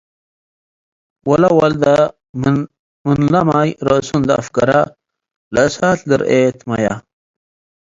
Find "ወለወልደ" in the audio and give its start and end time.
1.29-1.83